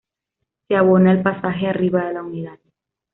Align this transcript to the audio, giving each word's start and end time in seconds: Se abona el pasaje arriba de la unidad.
Se 0.67 0.75
abona 0.75 1.11
el 1.11 1.21
pasaje 1.21 1.67
arriba 1.67 2.03
de 2.07 2.13
la 2.15 2.23
unidad. 2.23 2.57